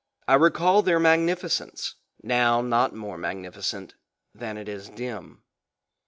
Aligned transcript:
I 0.27 0.33
recall 0.33 0.81
their 0.81 0.99
magnificence, 0.99 1.93
now 2.23 2.61
not 2.63 2.95
more 2.95 3.19
magnificent 3.19 3.93
than 4.33 4.57
it 4.57 4.67
is 4.67 4.89
dim. 4.89 5.43